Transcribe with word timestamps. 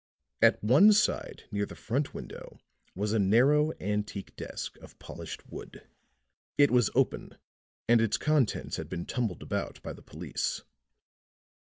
At 0.41 0.63
one 0.63 0.93
side 0.93 1.43
near 1.51 1.67
the 1.67 1.75
front 1.75 2.11
window 2.11 2.57
was 2.95 3.13
a 3.13 3.19
narrow 3.19 3.71
antique 3.79 4.35
desk 4.35 4.75
of 4.79 4.97
polished 4.97 5.47
wood; 5.47 5.87
it 6.57 6.71
was 6.71 6.89
open, 6.95 7.37
and 7.87 8.01
its 8.01 8.17
contents 8.17 8.77
had 8.77 8.89
been 8.89 9.05
tumbled 9.05 9.43
about 9.43 9.79
by 9.83 9.93
the 9.93 10.01
police. 10.01 10.63